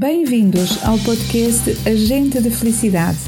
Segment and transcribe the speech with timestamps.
[0.00, 3.18] Bem-vindos ao podcast Agente de Felicidade.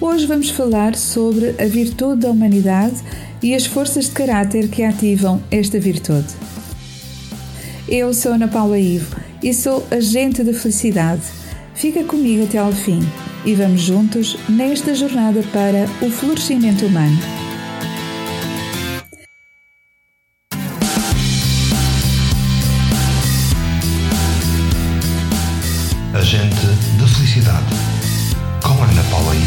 [0.00, 2.96] Hoje vamos falar sobre a virtude da humanidade
[3.42, 6.28] e as forças de caráter que ativam esta virtude.
[7.86, 11.24] Eu sou Ana Paula Ivo e sou Agente de Felicidade.
[11.74, 13.00] Fica comigo até ao fim
[13.44, 17.43] e vamos juntos nesta jornada para o florescimento humano.
[26.54, 27.66] De Felicidade,
[28.62, 29.38] com Ana Paula I.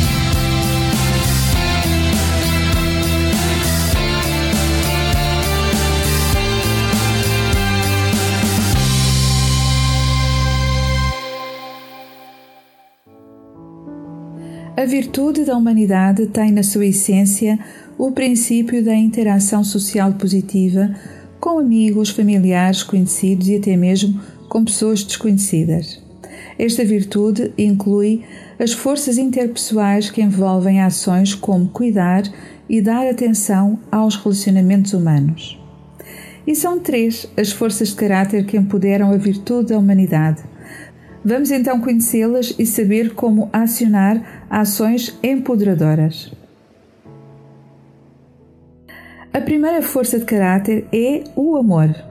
[14.76, 17.58] A virtude da humanidade tem na sua essência
[17.98, 20.94] o princípio da interação social positiva
[21.40, 26.07] com amigos, familiares, conhecidos e até mesmo com pessoas desconhecidas.
[26.58, 28.24] Esta virtude inclui
[28.60, 32.24] as forças interpessoais que envolvem ações como cuidar
[32.68, 35.60] e dar atenção aos relacionamentos humanos.
[36.46, 40.42] E são três as forças de caráter que empoderam a virtude da humanidade.
[41.24, 46.32] Vamos então conhecê-las e saber como acionar ações empoderadoras.
[49.34, 52.07] A primeira força de caráter é o amor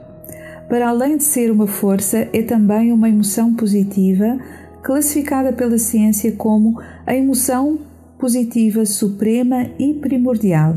[0.69, 4.37] para além de ser uma força, é também uma emoção positiva,
[4.83, 7.79] classificada pela ciência como a emoção
[8.19, 10.75] positiva suprema e primordial.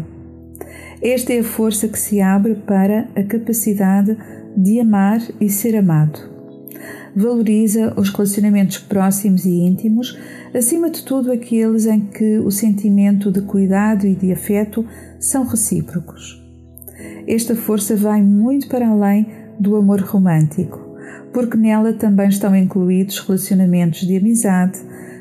[1.03, 4.17] Esta é a força que se abre para a capacidade
[4.57, 6.29] de amar e ser amado.
[7.17, 10.17] Valoriza os relacionamentos próximos e íntimos,
[10.55, 14.87] acima de tudo aqueles em que o sentimento de cuidado e de afeto
[15.19, 16.41] são recíprocos.
[17.27, 19.27] Esta força vai muito para além
[19.61, 20.81] do amor romântico,
[21.33, 24.79] porque nela também estão incluídos relacionamentos de amizade,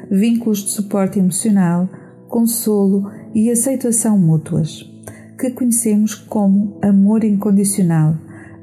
[0.09, 1.89] vínculos de suporte emocional,
[2.27, 4.89] consolo e aceitação mútuas,
[5.38, 8.16] que conhecemos como amor incondicional,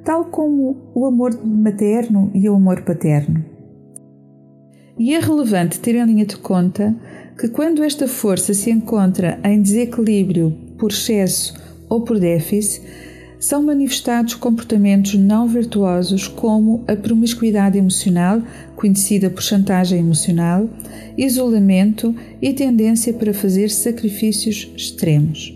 [0.05, 3.45] tal como o amor materno e o amor paterno.
[4.99, 6.97] E é relevante ter em linha de conta
[7.39, 11.55] que quando esta força se encontra em desequilíbrio por excesso
[11.89, 12.83] ou por déficit,
[13.39, 18.43] são manifestados comportamentos não virtuosos como a promiscuidade emocional,
[18.75, 20.69] conhecida por chantagem emocional,
[21.17, 25.55] isolamento e tendência para fazer sacrifícios extremos.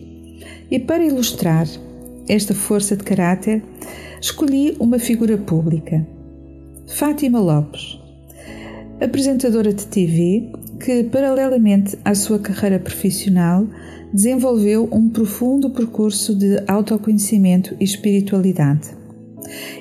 [0.70, 1.66] E para ilustrar
[2.28, 3.62] esta força de caráter,
[4.20, 6.06] escolhi uma figura pública,
[6.86, 7.98] Fátima Lopes,
[9.00, 13.66] apresentadora de TV que, paralelamente à sua carreira profissional,
[14.12, 18.90] desenvolveu um profundo percurso de autoconhecimento e espiritualidade.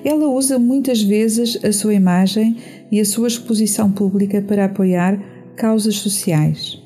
[0.03, 2.57] Ela usa muitas vezes a sua imagem
[2.91, 5.19] e a sua exposição pública para apoiar
[5.56, 6.79] causas sociais.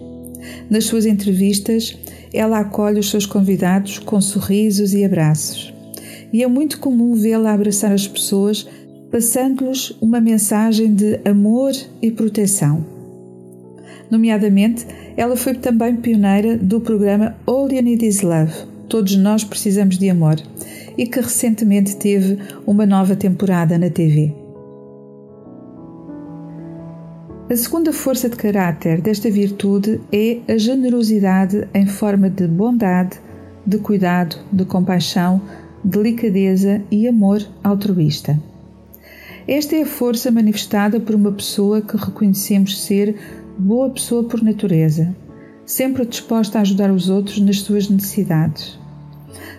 [0.70, 1.98] Nas suas entrevistas,
[2.34, 5.74] ela acolhe os seus convidados com sorrisos e abraços.
[6.32, 8.68] E é muito comum vê-la abraçar as pessoas,
[9.12, 11.72] passando-lhes uma mensagem de amor
[12.02, 12.93] e proteção.
[14.14, 14.86] Nomeadamente,
[15.18, 18.54] ela foi também pioneira do programa All You Need Is Love
[18.88, 20.36] Todos Nós Precisamos de Amor
[20.96, 24.32] e que recentemente teve uma nova temporada na TV.
[27.50, 33.20] A segunda força de caráter desta virtude é a generosidade em forma de bondade,
[33.66, 35.42] de cuidado, de compaixão,
[35.84, 38.40] delicadeza e amor altruísta.
[39.48, 43.16] Esta é a força manifestada por uma pessoa que reconhecemos ser
[43.58, 45.16] boa pessoa por natureza,
[45.66, 48.80] sempre disposta a ajudar os outros nas suas necessidades.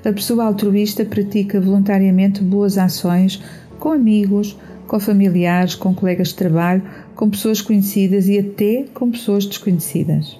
[0.05, 3.43] A pessoa altruísta pratica voluntariamente boas ações
[3.78, 4.56] com amigos,
[4.87, 6.83] com familiares, com colegas de trabalho,
[7.15, 10.38] com pessoas conhecidas e até com pessoas desconhecidas,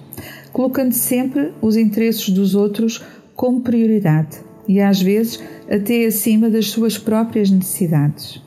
[0.53, 3.03] colocando sempre os interesses dos outros
[3.35, 8.44] como prioridade e às vezes até acima das suas próprias necessidades.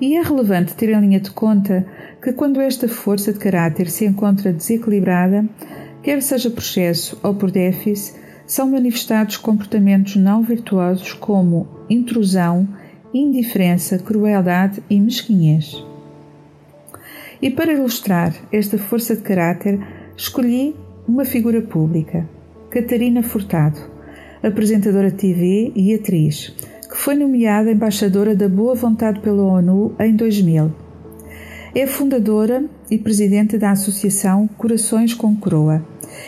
[0.00, 1.86] E é relevante ter em linha de conta
[2.22, 5.48] que, quando esta força de caráter se encontra desequilibrada,
[6.02, 12.66] quer seja por excesso ou por déficit, são manifestados comportamentos não virtuosos como intrusão,
[13.12, 15.84] indiferença, crueldade e mesquinhez.
[17.40, 19.78] E para ilustrar esta força de caráter,
[20.16, 20.74] escolhi
[21.06, 22.28] uma figura pública,
[22.70, 23.78] Catarina Furtado,
[24.42, 26.54] apresentadora TV e atriz,
[26.98, 30.74] foi nomeada embaixadora da boa vontade pela ONU em 2000.
[31.72, 35.86] É fundadora e presidente da Associação Corações com Coroa.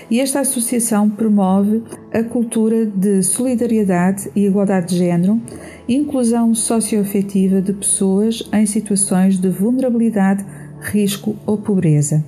[0.08, 1.82] E esta associação promove
[2.14, 5.40] a cultura de solidariedade e igualdade de género,
[5.88, 10.46] inclusão socioafetiva de pessoas em situações de vulnerabilidade
[10.82, 12.24] risco ou pobreza.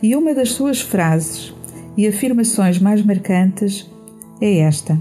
[0.00, 1.52] E uma das suas frases
[1.96, 3.90] e afirmações mais marcantes
[4.40, 4.96] é esta: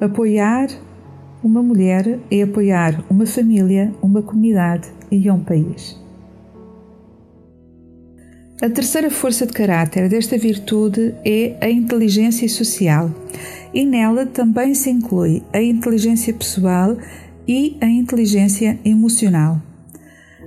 [0.00, 0.68] apoiar
[1.42, 5.96] uma mulher é apoiar uma família, uma comunidade e um país.
[8.60, 13.08] A terceira força de caráter desta virtude é a inteligência social,
[13.72, 16.96] e nela também se inclui a inteligência pessoal
[17.46, 19.62] e a inteligência emocional.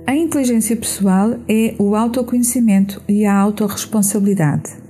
[0.06, 4.81] A inteligência pessoal é o autoconhecimento e a autorresponsabilidade.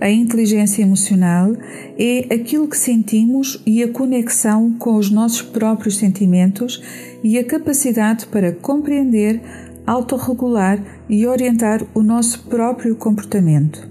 [0.00, 1.52] A inteligência emocional
[1.98, 6.82] é aquilo que sentimos e a conexão com os nossos próprios sentimentos
[7.22, 9.40] e a capacidade para compreender,
[9.86, 13.88] autorregular e orientar o nosso próprio comportamento.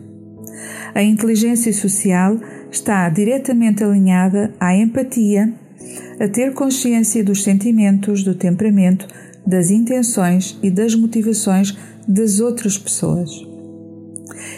[0.94, 2.39] A inteligência social
[2.71, 5.53] está diretamente alinhada à empatia,
[6.19, 9.07] a ter consciência dos sentimentos, do temperamento,
[9.45, 11.77] das intenções e das motivações
[12.07, 13.52] das outras pessoas.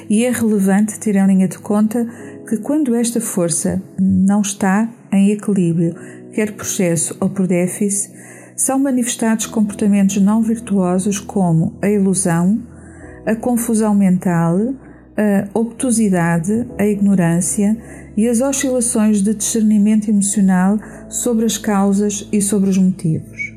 [0.10, 2.06] E é relevante ter em linha de conta
[2.48, 5.96] que quando esta força não está em equilíbrio,
[6.34, 8.14] quer por excesso ou por déficit,
[8.56, 12.62] são manifestados comportamentos não virtuosos como a ilusão,
[13.26, 14.58] a confusão mental,
[15.18, 17.78] a obtusidade, a ignorância
[18.16, 20.78] e as oscilações de discernimento emocional
[21.10, 23.54] sobre as causas e sobre os motivos.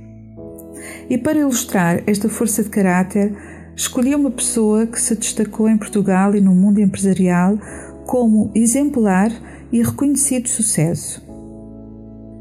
[1.11, 3.33] E para ilustrar esta força de caráter,
[3.79, 7.57] escolhi uma pessoa que se destacou em Portugal e no mundo empresarial
[8.05, 9.31] como exemplar
[9.71, 11.23] e reconhecido sucesso.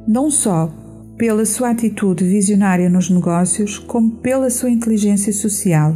[0.08, 0.74] Não só
[1.16, 5.96] pela sua atitude visionária nos negócios, como pela sua inteligência social.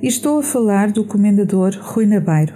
[0.00, 2.54] E estou a falar do comendador Rui Nabeiro,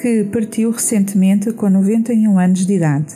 [0.00, 3.14] que partiu recentemente com 91 anos de idade.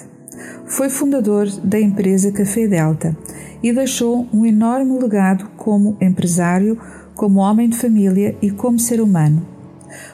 [0.66, 3.16] Foi fundador da empresa Café Delta
[3.62, 6.78] e deixou um enorme legado como empresário,
[7.18, 9.44] como homem de família e como ser humano.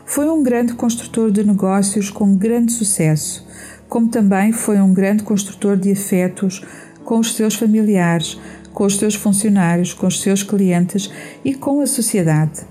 [0.06, 3.46] Foi um grande construtor de negócios com grande sucesso,
[3.90, 6.64] como também foi um grande construtor de afetos
[7.04, 8.40] com os seus familiares,
[8.72, 11.10] com os seus funcionários, com os seus clientes
[11.44, 12.62] e com a sociedade.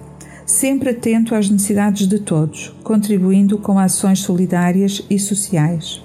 [0.48, 6.02] Sempre atento às necessidades de todos, contribuindo com ações solidárias e sociais.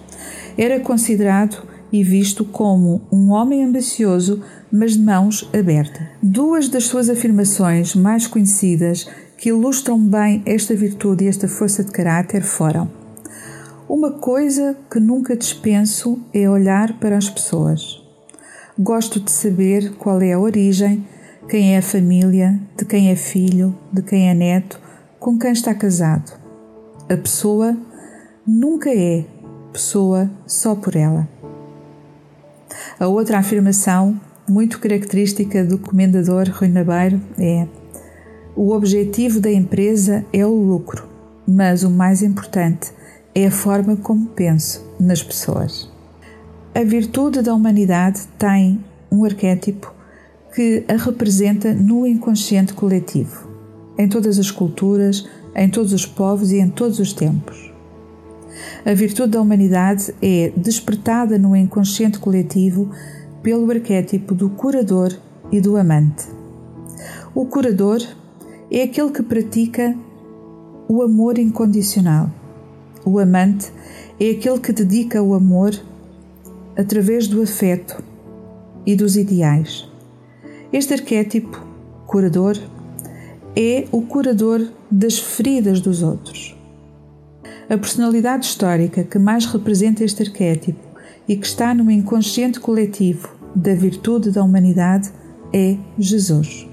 [0.54, 4.42] Era considerado e visto como um homem ambicioso,
[4.72, 6.06] mas de mãos abertas.
[6.22, 11.92] Duas das suas afirmações mais conhecidas que ilustram bem esta virtude e esta força de
[11.92, 12.90] caráter foram:
[13.88, 18.02] Uma coisa que nunca dispenso é olhar para as pessoas.
[18.78, 21.06] Gosto de saber qual é a origem,
[21.48, 24.80] quem é a família, de quem é filho, de quem é neto,
[25.18, 26.38] com quem está casado.
[27.08, 27.76] A pessoa
[28.46, 29.24] nunca é
[29.72, 31.28] pessoa só por ela.
[33.00, 37.66] A outra afirmação, muito característica do comendador Rui Nabeiro, é:
[38.56, 41.06] o objetivo da empresa é o lucro,
[41.46, 42.90] mas o mais importante
[43.34, 45.90] é a forma como penso nas pessoas.
[46.74, 49.92] A virtude da humanidade tem um arquétipo
[50.54, 53.48] que a representa no inconsciente coletivo,
[53.98, 57.72] em todas as culturas, em todos os povos e em todos os tempos.
[58.84, 62.90] A virtude da humanidade é despertada no inconsciente coletivo
[63.48, 65.10] pelo arquétipo do curador
[65.50, 66.26] e do amante.
[67.34, 67.98] O curador
[68.70, 69.96] é aquele que pratica
[70.86, 72.30] o amor incondicional.
[73.06, 73.72] O amante
[74.20, 75.70] é aquele que dedica o amor
[76.76, 78.04] através do afeto
[78.84, 79.88] e dos ideais.
[80.70, 81.58] Este arquétipo,
[82.06, 82.54] curador,
[83.56, 86.54] é o curador das feridas dos outros.
[87.66, 90.86] A personalidade histórica que mais representa este arquétipo
[91.26, 95.10] e que está no inconsciente coletivo da virtude da humanidade
[95.52, 96.68] é Jesus.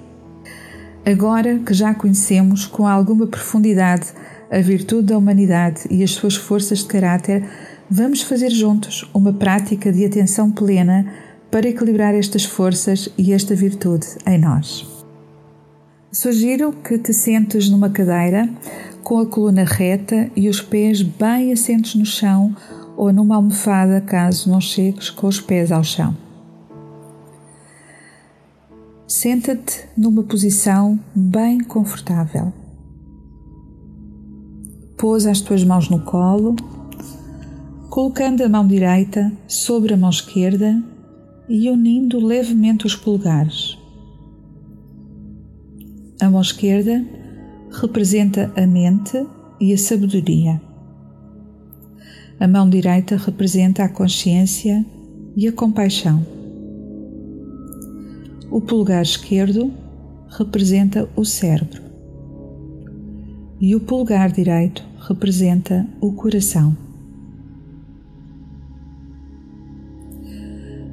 [1.03, 4.13] Agora que já conhecemos com alguma profundidade
[4.51, 7.43] a virtude da humanidade e as suas forças de caráter,
[7.89, 11.11] vamos fazer juntos uma prática de atenção plena
[11.49, 14.87] para equilibrar estas forças e esta virtude em nós.
[16.11, 18.47] Sugiro que te sentes numa cadeira
[19.03, 22.55] com a coluna reta e os pés bem assentos no chão
[22.95, 26.24] ou numa almofada, caso não chegues com os pés ao chão.
[29.07, 32.51] Senta-te numa posição bem confortável.
[34.97, 36.55] Pôs as tuas mãos no colo,
[37.91, 40.83] colocando a mão direita sobre a mão esquerda
[41.47, 43.77] e unindo levemente os polegares.
[46.19, 47.05] A mão esquerda
[47.79, 49.23] representa a mente
[49.61, 50.59] e a sabedoria.
[52.39, 54.83] A mão direita representa a consciência
[55.35, 56.34] e a compaixão.
[58.55, 59.69] O polegar esquerdo
[60.29, 61.81] representa o cérebro.
[63.59, 66.73] e o polegar direito representa o coração.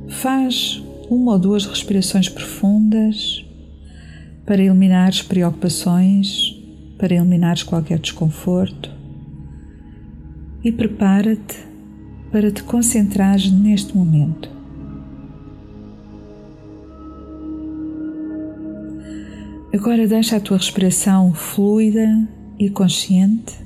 [0.08, 3.44] Faz uma ou duas respirações profundas
[4.44, 6.60] para eliminares preocupações,
[6.98, 8.90] para eliminares qualquer desconforto
[10.64, 11.64] e prepara-te
[12.32, 14.61] para te concentrares neste momento.
[19.74, 23.58] Agora deixa a tua respiração fluida e consciente,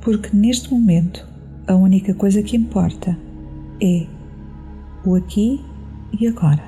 [0.00, 1.24] porque neste momento
[1.68, 3.16] a única coisa que importa
[3.80, 4.08] é
[5.04, 5.64] o aqui
[6.18, 6.64] e agora.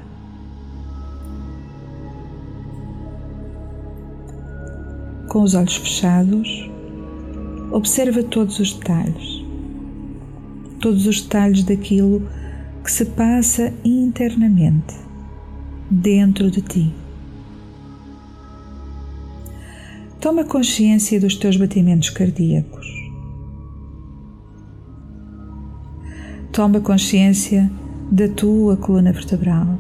[5.29, 6.71] Com os olhos fechados,
[7.73, 9.45] observa todos os detalhes,
[10.81, 12.23] todos os detalhes daquilo
[12.85, 15.08] que se passa internamente,
[15.91, 16.93] dentro de ti.
[20.21, 22.87] Toma consciência dos teus batimentos cardíacos.
[26.53, 27.71] Toma consciência
[28.11, 29.79] da tua coluna vertebral.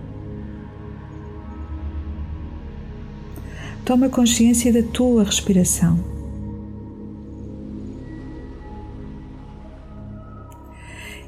[3.85, 5.99] Toma consciência da tua respiração.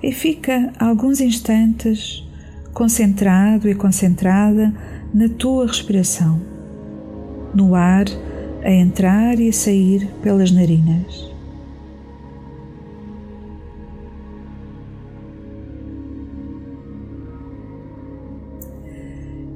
[0.02, 2.24] E fica alguns instantes
[2.72, 4.72] concentrado e concentrada
[5.12, 6.40] na tua respiração,
[7.54, 8.06] no ar
[8.62, 11.30] a entrar e a sair pelas narinas.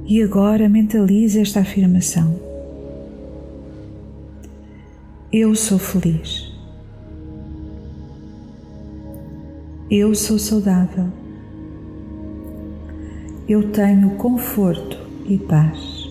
[0.07, 2.39] E agora mentalize esta afirmação.
[5.33, 6.53] Eu sou feliz.
[9.89, 11.24] Eu sou saudável.
[13.47, 14.97] Eu tenho conforto
[15.27, 16.09] e paz.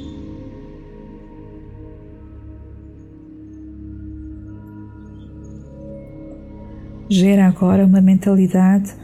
[7.08, 8.94] Gera agora uma mentalidade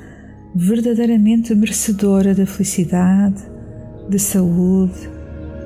[0.54, 3.42] verdadeiramente merecedora da felicidade,
[4.08, 5.10] de saúde,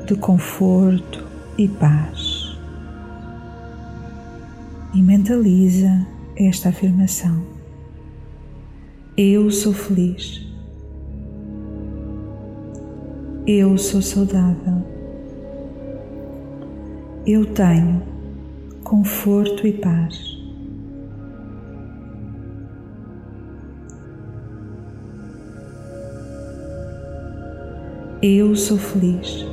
[0.06, 1.23] de conforto
[1.59, 2.56] e paz.
[4.94, 7.44] E mentaliza esta afirmação.
[9.18, 10.43] Eu sou feliz.
[13.46, 14.82] Eu sou saudável.
[17.26, 18.02] Eu tenho
[18.82, 20.18] conforto e paz.
[28.22, 29.44] Eu sou feliz.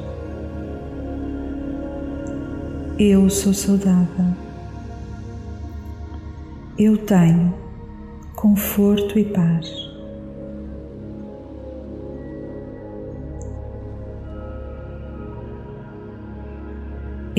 [2.98, 4.33] Eu sou saudável.
[6.79, 7.53] Eu tenho
[8.38, 9.90] conforto e paz.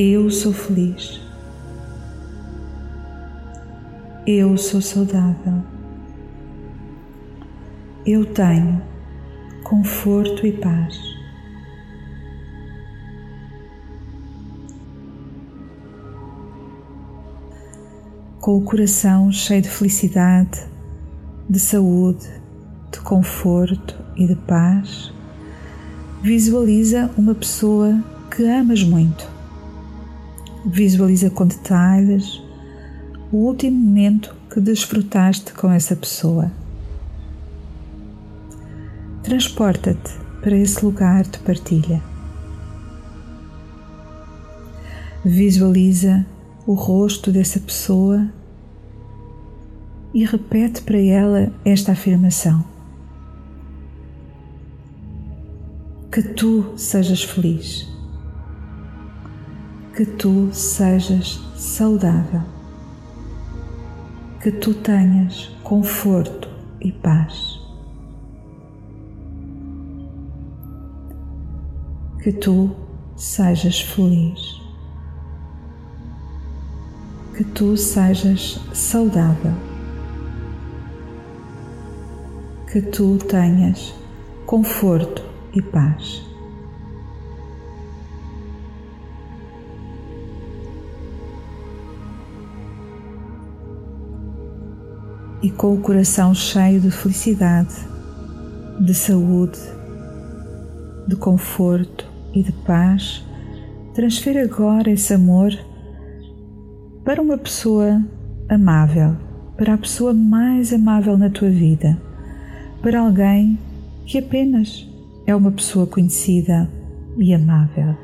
[0.04, 1.20] Eu sou feliz.
[4.26, 5.62] Eu sou saudável.
[8.04, 8.82] Eu tenho
[9.62, 10.98] conforto e paz.
[18.40, 20.66] com o coração cheio de felicidade,
[21.48, 22.28] de saúde,
[22.90, 25.14] de conforto e de paz,
[26.20, 29.31] visualiza uma pessoa que amas muito.
[30.64, 32.40] Visualiza com detalhes
[33.32, 36.52] o último momento que desfrutaste com essa pessoa.
[39.22, 42.02] Transporta-te para esse lugar de partilha.
[45.24, 46.26] Visualiza
[46.66, 48.28] o rosto dessa pessoa
[50.14, 52.64] e repete para ela esta afirmação:
[56.10, 57.91] Que tu sejas feliz,
[60.02, 62.42] que tu sejas saudável,
[64.40, 66.48] que tu tenhas conforto
[66.80, 67.60] e paz.
[72.20, 72.74] Que tu
[73.14, 74.60] sejas feliz
[77.36, 79.54] que tu sejas saudável,
[82.72, 83.94] que tu tenhas
[84.46, 85.22] conforto
[85.54, 86.31] e paz.
[95.42, 97.74] E com o coração cheio de felicidade,
[98.80, 99.58] de saúde,
[101.08, 103.24] de conforto e de paz,
[103.92, 105.52] transfere agora esse amor
[107.04, 108.00] para uma pessoa
[108.48, 109.16] amável,
[109.56, 112.00] para a pessoa mais amável na tua vida,
[112.80, 113.58] para alguém
[114.06, 114.88] que apenas
[115.26, 116.70] é uma pessoa conhecida
[117.18, 117.96] e amável.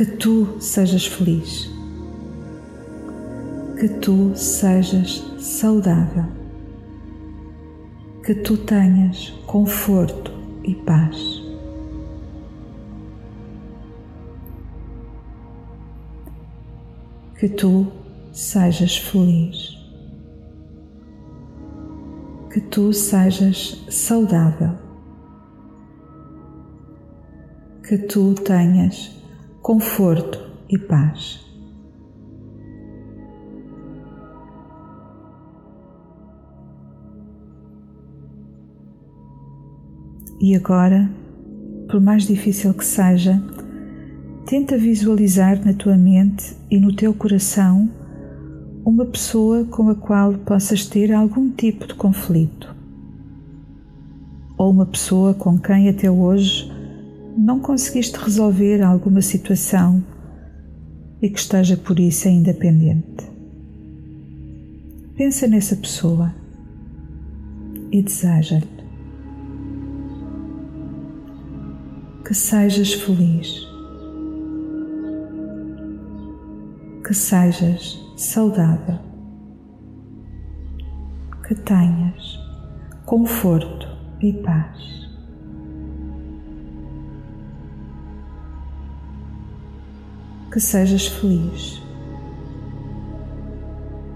[0.00, 1.70] que tu sejas feliz,
[3.80, 6.26] que tu sejas saudável,
[8.22, 10.30] que tu tenhas conforto
[10.62, 11.16] e paz.
[17.38, 17.86] Que tu
[18.32, 19.78] sejas feliz,
[22.52, 24.76] que tu sejas saudável,
[27.82, 29.10] que tu tenhas
[29.62, 31.49] conforto e paz.
[40.40, 41.10] E agora,
[41.86, 43.42] por mais difícil que seja,
[44.46, 47.90] tenta visualizar na tua mente e no teu coração
[48.82, 52.74] uma pessoa com a qual possas ter algum tipo de conflito.
[54.56, 56.72] Ou uma pessoa com quem até hoje
[57.36, 60.02] não conseguiste resolver alguma situação
[61.20, 63.28] e que esteja por isso ainda pendente.
[65.16, 66.34] Pensa nessa pessoa
[67.92, 68.79] e deseja-lhe
[72.30, 73.66] que sejas feliz,
[77.04, 79.00] que sejas saudável,
[81.42, 82.38] que tenhas
[83.04, 83.88] conforto
[84.20, 84.78] e paz.
[90.52, 91.82] Que sejas feliz,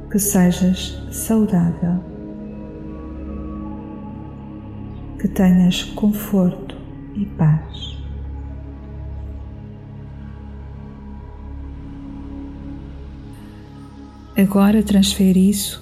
[0.09, 1.99] que sejas saudável,
[5.19, 6.77] que tenhas conforto
[7.17, 8.04] e paz.
[14.37, 15.81] Agora transfere isso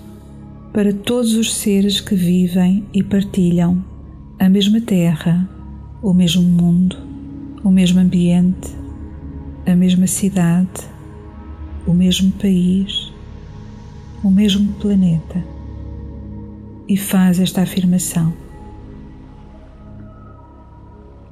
[0.74, 3.82] para todos os seres que vivem e partilham
[4.38, 5.48] a mesma terra,
[6.02, 6.98] o mesmo mundo,
[7.64, 8.70] o mesmo ambiente,
[9.64, 10.86] a mesma cidade,
[11.86, 13.10] o mesmo país,
[14.22, 15.42] o mesmo planeta.
[16.86, 18.34] E faz esta afirmação: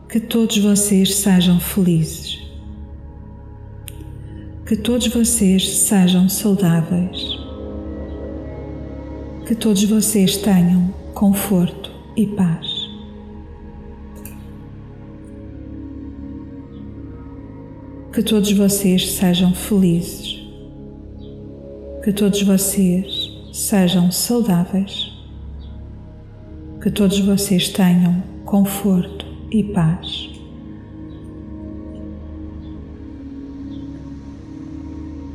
[0.08, 2.39] Que todos vocês sejam felizes
[4.70, 7.18] que todos vocês sejam saudáveis,
[9.44, 12.68] que todos vocês tenham conforto e paz.
[18.12, 20.40] Que todos vocês sejam felizes,
[22.04, 25.12] que todos vocês sejam saudáveis,
[26.80, 30.29] que todos vocês tenham conforto e paz.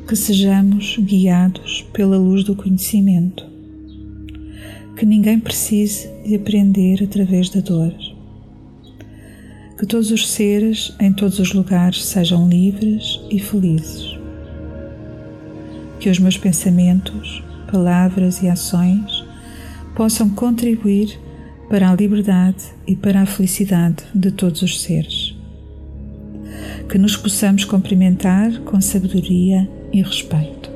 [0.08, 3.44] Que sejamos guiados pela luz do conhecimento,
[4.96, 7.92] que ninguém precise de aprender através da dor,
[9.80, 14.16] que todos os seres em todos os lugares sejam livres e felizes,
[16.00, 19.26] que os meus pensamentos, palavras e ações
[19.96, 21.20] possam contribuir
[21.68, 25.36] para a liberdade e para a felicidade de todos os seres.
[26.88, 30.70] Que nos possamos cumprimentar com sabedoria e respeito.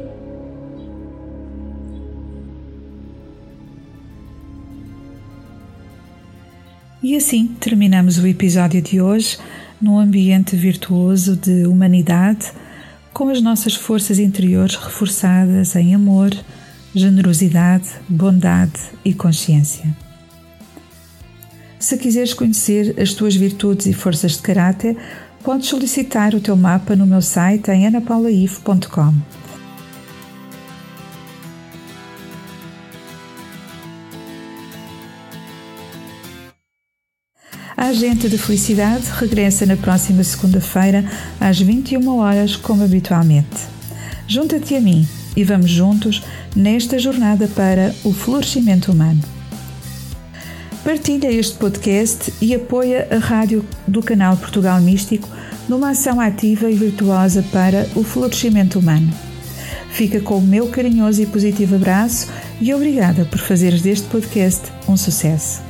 [7.03, 9.37] E assim terminamos o episódio de hoje
[9.81, 12.51] num ambiente virtuoso de humanidade,
[13.13, 16.31] com as nossas forças interiores reforçadas em amor,
[16.95, 19.85] generosidade, bondade e consciência.
[21.77, 24.97] Se quiseres conhecer as tuas virtudes e forças de caráter,
[25.43, 29.13] podes solicitar o teu mapa no meu site em anapaulaif.com.
[37.75, 41.05] A Agente de Felicidade regressa na próxima segunda-feira
[41.39, 43.67] às 21 horas, como habitualmente.
[44.27, 46.21] Junta-te a mim e vamos juntos
[46.53, 49.38] nesta jornada para o florescimento humano.
[50.83, 55.27] Partilha este podcast e apoia a rádio do canal Portugal Místico
[55.67, 59.11] numa ação ativa e virtuosa para o florescimento humano.
[59.91, 62.27] Fica com o meu carinhoso e positivo abraço
[62.61, 65.68] e obrigada por fazeres deste podcast um sucesso.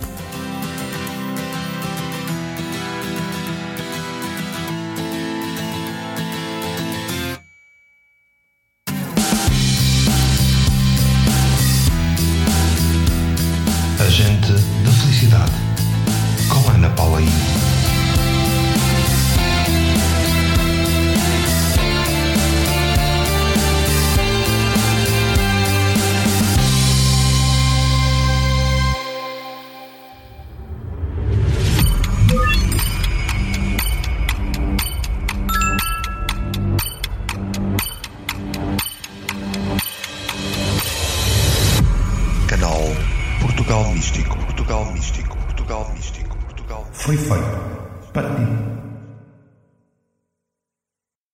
[15.30, 15.69] That.